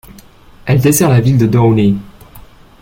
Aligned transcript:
Elle 0.65 0.81
dessert 0.81 1.09
la 1.09 1.21
ville 1.21 1.37
de 1.37 1.45
Downey. 1.45 1.93